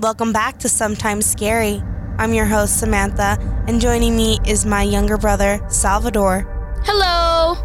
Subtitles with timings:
[0.00, 1.82] Welcome back to Sometimes Scary.
[2.18, 6.46] I'm your host, Samantha, and joining me is my younger brother, Salvador.
[6.84, 7.56] Hello.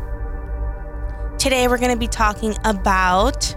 [1.37, 3.55] Today we're going to be talking about.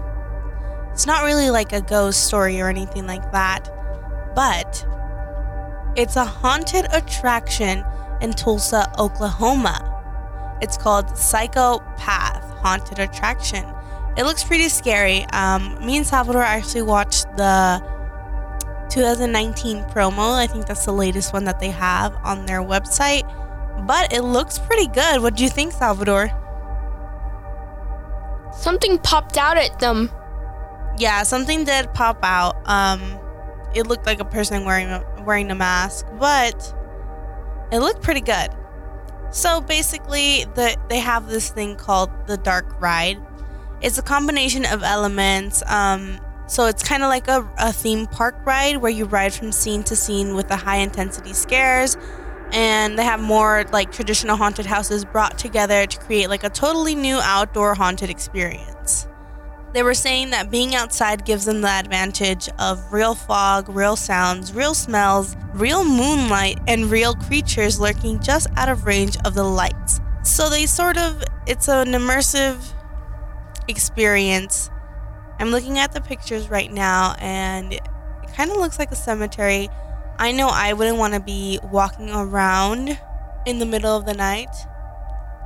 [0.91, 3.67] It's not really like a ghost story or anything like that,
[4.35, 4.85] but
[5.95, 7.83] it's a haunted attraction
[8.21, 10.59] in Tulsa, Oklahoma.
[10.61, 13.65] It's called Psychopath Haunted Attraction.
[14.17, 15.25] It looks pretty scary.
[15.33, 17.96] Um, me and Salvador actually watched the
[18.97, 20.33] 2019 promo.
[20.33, 23.21] I think that's the latest one that they have on their website.
[23.85, 25.21] But it looks pretty good.
[25.21, 26.31] What do you think, Salvador?
[28.51, 30.09] Something popped out at them.
[30.97, 32.55] Yeah, something did pop out.
[32.65, 33.19] Um,
[33.75, 36.73] it looked like a person wearing a, wearing a mask, but
[37.71, 38.49] it looked pretty good.
[39.29, 43.21] So basically, the, they have this thing called the Dark Ride.
[43.79, 45.61] It's a combination of elements.
[45.67, 49.51] Um, so it's kind of like a, a theme park ride where you ride from
[49.51, 51.97] scene to scene with the high intensity scares.
[52.53, 56.95] And they have more like traditional haunted houses brought together to create like a totally
[56.95, 59.07] new outdoor haunted experience.
[59.73, 64.53] They were saying that being outside gives them the advantage of real fog, real sounds,
[64.53, 69.99] real smells, real moonlight, and real creatures lurking just out of range of the lights.
[70.23, 72.73] So they sort of, it's an immersive
[73.67, 74.69] experience
[75.39, 77.81] I'm looking at the pictures right now and it
[78.35, 79.69] kind of looks like a cemetery.
[80.17, 82.99] I know I wouldn't want to be walking around
[83.45, 84.49] in the middle of the night.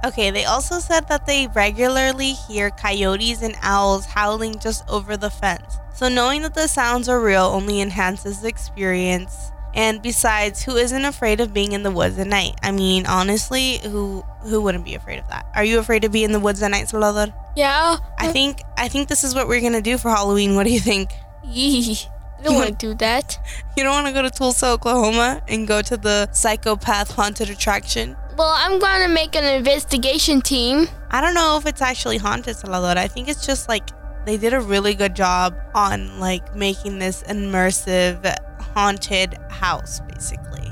[0.04, 5.30] Okay, they also said that they regularly hear coyotes and owls howling just over the
[5.30, 5.78] fence.
[5.94, 11.06] So knowing that the sounds are real only enhances the experience and besides, who isn't
[11.06, 12.56] afraid of being in the woods at night?
[12.62, 15.46] I mean, honestly, who who wouldn't be afraid of that?
[15.56, 17.34] Are you afraid to be in the woods at night, Salvador?
[17.56, 17.98] Yeah.
[18.18, 20.56] I think I think this is what we're gonna do for Halloween.
[20.56, 21.12] What do you think?
[21.44, 21.98] Yee.
[22.40, 23.38] I don't want to do that.
[23.78, 28.18] You don't want to go to Tulsa, Oklahoma, and go to the psychopath haunted attraction.
[28.38, 30.88] Well, I'm going to make an investigation team.
[31.10, 33.02] I don't know if it's actually haunted, Salvador.
[33.02, 33.90] I think it's just like
[34.26, 38.36] they did a really good job on like making this immersive
[38.74, 40.72] haunted house, basically.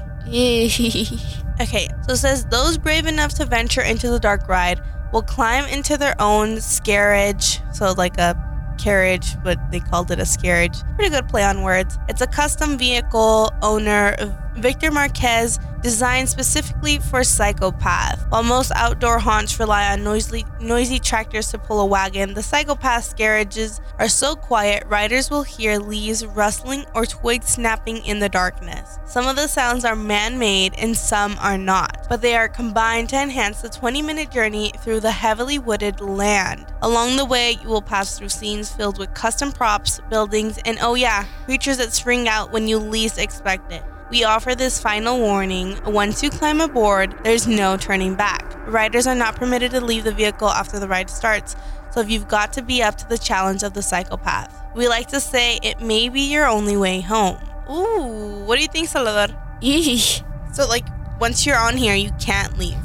[1.61, 5.65] okay, so it says those brave enough to venture into the dark ride will climb
[5.65, 8.35] into their own scarriage, so like a
[8.77, 10.77] carriage, but they called it a scarriage.
[10.95, 11.97] Pretty good play on words.
[12.07, 14.15] It's a custom vehicle owner
[14.59, 18.25] Victor Marquez designed specifically for psychopath.
[18.29, 23.07] While most outdoor haunts rely on noisy, noisy tractors to pull a wagon, the psychopath's
[23.07, 28.99] scarriages are so quiet riders will hear leaves rustling or twigs snapping in the darkness.
[29.05, 33.21] Some of the sounds are man-made and some are not, but they are combined to
[33.21, 36.65] enhance the 20-minute journey through the heavily wooded land.
[36.81, 40.95] Along the way, you will pass through scenes filled with custom props, buildings, and oh
[40.95, 43.83] yeah, creatures that spring out when you least expect it.
[44.09, 48.43] We offer this final warning once you climb aboard, there's no turning back.
[48.67, 51.55] Riders are not permitted to leave the vehicle after the ride starts,
[51.91, 54.55] so if you've got to be up to the challenge of the psychopath.
[54.75, 57.37] We like to say it may be your only way home.
[57.69, 59.35] Ooh, what do you think, Salvador?
[59.61, 60.23] Eesh.
[60.55, 60.85] So, like,
[61.19, 62.77] once you're on here, you can't leave.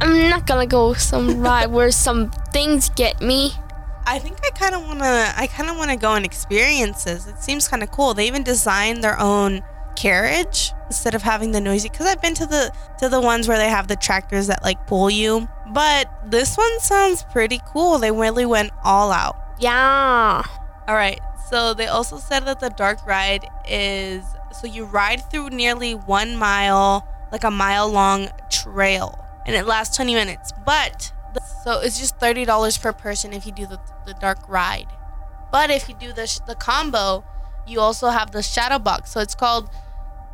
[0.00, 3.52] I'm not gonna go some ride where some things get me.
[4.06, 5.32] I think I kind of wanna.
[5.36, 7.26] I kind of wanna go and experience this.
[7.28, 8.12] It seems kind of cool.
[8.12, 9.62] They even designed their own
[9.96, 13.58] carriage instead of having the noisy because I've been to the to the ones where
[13.58, 15.48] they have the tractors that like pull you.
[15.72, 17.98] But this one sounds pretty cool.
[17.98, 19.36] They really went all out.
[19.58, 20.42] Yeah.
[20.88, 21.20] all right.
[21.50, 26.36] So they also said that the dark ride is so you ride through nearly one
[26.36, 30.52] mile like a mile long trail and it lasts 20 minutes.
[30.64, 31.12] But
[31.64, 34.86] so it's just $30 per person if you do the, the dark ride.
[35.50, 37.24] But if you do the, sh- the combo
[37.66, 39.10] you also have the shadow box.
[39.10, 39.70] So it's called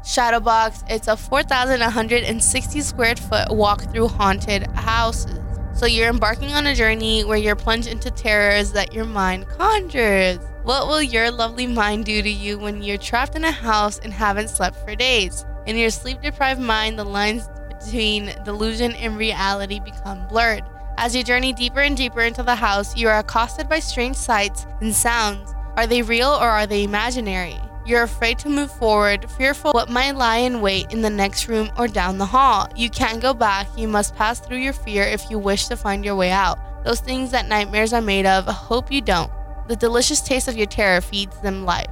[0.03, 0.85] Shadowbox.
[0.89, 5.39] It's a 4,160 square foot walk through haunted houses.
[5.75, 10.39] So you're embarking on a journey where you're plunged into terrors that your mind conjures.
[10.63, 14.13] What will your lovely mind do to you when you're trapped in a house and
[14.13, 15.45] haven't slept for days?
[15.67, 20.65] In your sleep deprived mind, the lines between delusion and reality become blurred.
[20.99, 24.67] As you journey deeper and deeper into the house, you are accosted by strange sights
[24.81, 25.55] and sounds.
[25.77, 27.59] Are they real or are they imaginary?
[27.87, 31.71] You're afraid to move forward, fearful what might lie in wait in the next room
[31.79, 32.69] or down the hall.
[32.77, 33.67] You can't go back.
[33.77, 36.59] You must pass through your fear if you wish to find your way out.
[36.85, 39.31] Those things that nightmares are made of, hope you don't.
[39.69, 41.91] The delicious taste of your terror feeds them life.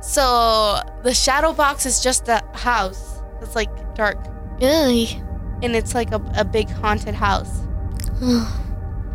[0.00, 4.18] So, the shadow box is just a house that's like dark,
[4.60, 5.08] Really?
[5.62, 7.62] and it's like a, a big haunted house.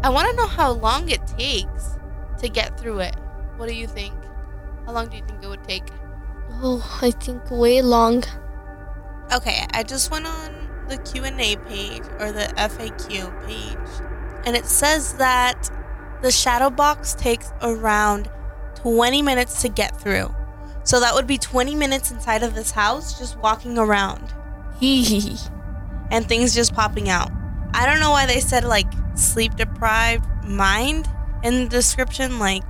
[0.03, 1.97] I want to know how long it takes
[2.39, 3.15] to get through it.
[3.57, 4.13] What do you think?
[4.85, 5.83] How long do you think it would take?
[6.61, 8.23] Oh, I think way long.
[9.33, 14.13] Okay, I just went on the Q&A page or the FAQ page
[14.45, 15.69] and it says that
[16.21, 18.29] the shadow box takes around
[18.75, 20.33] 20 minutes to get through.
[20.83, 24.33] So that would be 20 minutes inside of this house just walking around.
[24.79, 25.37] Hee
[26.11, 27.31] and things just popping out.
[27.73, 31.07] I don't know why they said like sleep deprived mind
[31.43, 32.63] in the description like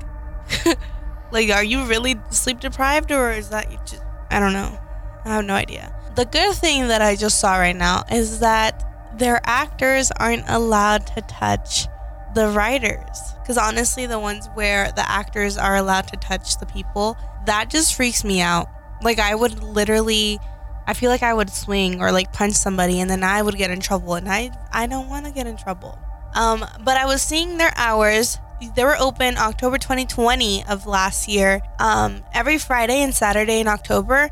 [1.33, 4.79] like are you really sleep deprived or is that just I don't know.
[5.25, 5.95] I have no idea.
[6.15, 8.83] The good thing that I just saw right now is that
[9.17, 11.87] their actors aren't allowed to touch
[12.33, 13.19] the riders.
[13.41, 17.95] Because honestly, the ones where the actors are allowed to touch the people, that just
[17.95, 18.67] freaks me out.
[19.01, 20.39] Like, I would literally,
[20.87, 23.69] I feel like I would swing or like punch somebody and then I would get
[23.69, 24.15] in trouble.
[24.15, 25.99] And I, I don't want to get in trouble.
[26.35, 28.39] Um, but I was seeing their hours.
[28.75, 34.29] They were open October 2020 of last year, um, every Friday and Saturday in October.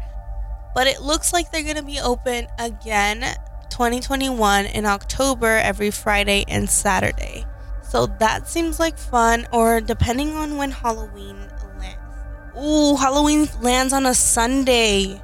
[0.74, 3.22] But it looks like they're going to be open again
[3.69, 7.45] 2021 in October every Friday and Saturday.
[7.83, 11.38] So that seems like fun, or depending on when Halloween
[11.78, 12.56] lands.
[12.57, 15.22] Ooh, Halloween lands on a Sunday.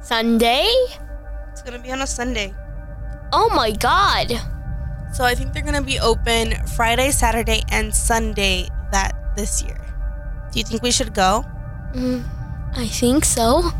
[0.00, 0.66] Sunday?
[1.52, 2.54] It's gonna be on a Sunday.
[3.32, 4.32] Oh my god.
[5.12, 9.78] So I think they're gonna be open Friday, Saturday, and Sunday that this year.
[10.50, 11.44] Do you think we should go?
[11.94, 12.24] Mm,
[12.76, 13.70] I think so.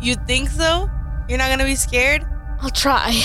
[0.00, 0.90] You think so?
[1.28, 2.26] You're not gonna be scared?
[2.60, 3.16] I'll try.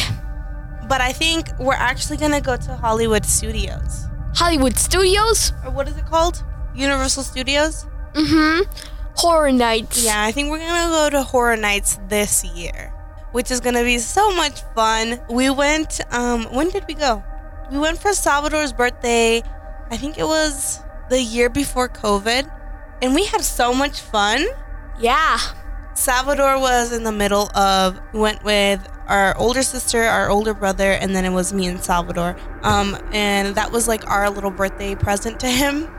[0.87, 4.07] But I think we're actually gonna go to Hollywood Studios.
[4.33, 5.51] Hollywood Studios?
[5.65, 6.43] Or what is it called?
[6.73, 7.85] Universal Studios?
[8.13, 8.87] Mm hmm.
[9.15, 10.05] Horror Nights.
[10.05, 12.93] Yeah, I think we're gonna go to Horror Nights this year,
[13.33, 15.19] which is gonna be so much fun.
[15.29, 17.23] We went, um, when did we go?
[17.71, 19.43] We went for Salvador's birthday,
[19.91, 20.79] I think it was
[21.09, 22.49] the year before COVID,
[23.01, 24.45] and we had so much fun.
[24.99, 25.37] Yeah.
[25.93, 30.91] Salvador was in the middle of, we went with our older sister, our older brother,
[30.91, 32.37] and then it was me and Salvador.
[32.63, 35.89] Um, and that was like our little birthday present to him.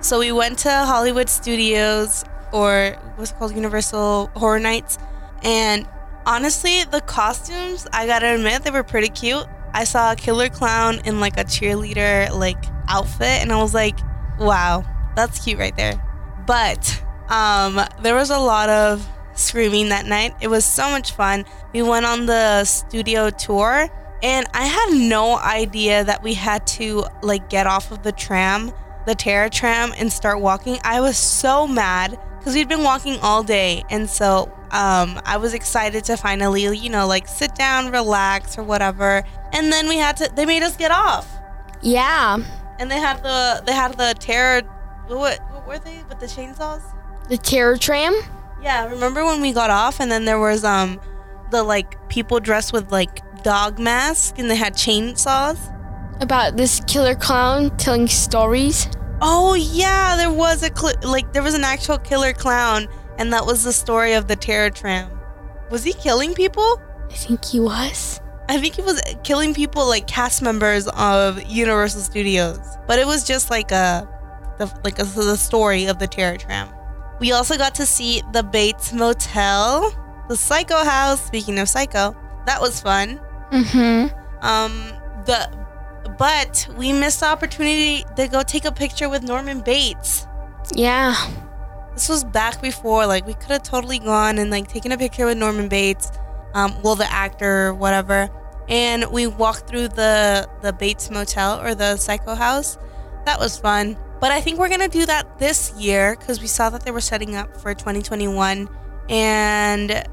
[0.00, 4.98] So we went to Hollywood Studios, or what's it called, Universal Horror Nights.
[5.42, 5.86] And
[6.24, 9.46] honestly, the costumes, I gotta admit, they were pretty cute.
[9.72, 13.98] I saw a killer clown in like a cheerleader like outfit, and I was like,
[14.38, 14.84] wow,
[15.16, 16.02] that's cute right there.
[16.46, 20.34] But um, there was a lot of screaming that night.
[20.40, 21.44] It was so much fun.
[21.72, 23.88] We went on the studio tour
[24.22, 28.72] and I had no idea that we had to like get off of the tram,
[29.06, 30.78] the Terror tram and start walking.
[30.84, 35.52] I was so mad cuz we'd been walking all day and so um, I was
[35.52, 39.24] excited to finally, you know, like sit down, relax or whatever.
[39.52, 41.28] And then we had to they made us get off.
[41.82, 42.38] Yeah.
[42.78, 44.62] And they had the they had the Terror
[45.08, 46.82] what what were they with the chainsaws?
[47.28, 48.14] The Terror tram?
[48.62, 51.00] Yeah, remember when we got off and then there was um
[51.50, 55.58] the like people dressed with like dog masks and they had chainsaws?
[56.20, 58.86] About this killer clown telling stories?
[59.22, 62.88] Oh yeah, there was a cl- like there was an actual killer clown
[63.18, 65.10] and that was the story of the terror tram.
[65.70, 66.80] Was he killing people?
[67.10, 68.20] I think he was.
[68.48, 72.58] I think he was killing people like cast members of Universal Studios.
[72.86, 74.08] But it was just like a
[74.58, 76.68] the like a, the story of the terror tram.
[77.20, 79.92] We also got to see the Bates Motel,
[80.28, 81.24] the Psycho House.
[81.24, 82.16] Speaking of Psycho,
[82.46, 83.20] that was fun.
[83.52, 84.16] Mm-hmm.
[84.44, 84.72] Um,
[85.26, 85.59] the
[86.18, 90.26] but we missed the opportunity to go take a picture with Norman Bates.
[90.74, 91.14] Yeah.
[91.94, 95.26] This was back before, like we could have totally gone and like taken a picture
[95.26, 96.10] with Norman Bates,
[96.54, 98.30] um, well the actor, whatever.
[98.68, 102.78] And we walked through the the Bates Motel or the Psycho House.
[103.24, 103.96] That was fun.
[104.20, 106.90] But I think we're going to do that this year because we saw that they
[106.90, 108.68] were setting up for 2021.
[109.08, 110.04] And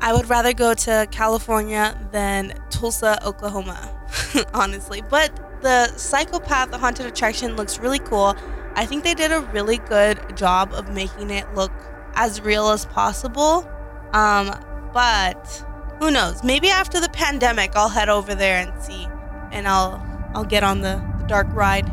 [0.00, 3.99] I would rather go to California than Tulsa, Oklahoma,
[4.54, 5.02] honestly.
[5.08, 5.30] But
[5.62, 8.36] the Psychopath, the haunted attraction, looks really cool.
[8.74, 11.72] I think they did a really good job of making it look
[12.14, 13.68] as real as possible.
[14.12, 14.54] Um,
[14.92, 15.64] but
[15.98, 16.42] who knows?
[16.42, 19.06] Maybe after the pandemic, I'll head over there and see,
[19.52, 21.86] and I'll I'll get on the, the dark ride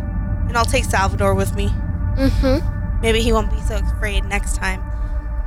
[0.47, 1.67] and I'll take Salvador with me.
[1.67, 3.01] Mm-hmm.
[3.01, 4.81] Maybe he won't be so afraid next time.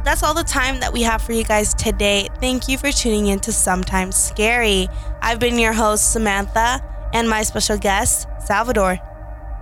[0.04, 2.28] That's all the time that we have for you guys today.
[2.40, 4.88] Thank you for tuning in to Sometimes Scary.
[5.20, 8.98] I've been your host, Samantha, and my special guest, Salvador.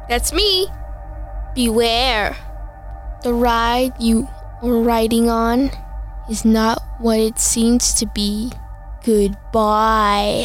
[0.08, 0.68] That's me.
[1.54, 2.36] Beware.
[3.24, 4.28] The ride you
[4.62, 5.70] are riding on
[6.30, 8.52] is not what it seems to be.
[9.04, 10.44] Goodbye.